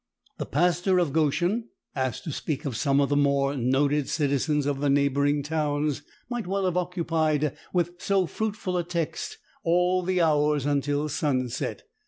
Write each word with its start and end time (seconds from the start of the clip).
The 0.39 0.47
pastor 0.47 0.97
of 0.97 1.13
Goshen, 1.13 1.69
asked 1.95 2.23
to 2.23 2.31
speak 2.31 2.65
of 2.65 2.75
some 2.75 2.99
of 2.99 3.09
the 3.09 3.15
more 3.15 3.55
noted 3.55 4.09
citizens 4.09 4.65
of 4.65 4.79
the 4.79 4.89
neighboring 4.89 5.43
towns, 5.43 6.01
might 6.27 6.47
well 6.47 6.65
have 6.65 6.75
occupied 6.75 7.55
with 7.71 7.91
so 8.01 8.25
fruitful 8.25 8.77
a 8.79 8.83
text 8.83 9.37
all 9.63 10.01
the 10.01 10.19
hours 10.19 10.65
until 10.65 11.07
sunset. 11.07 11.83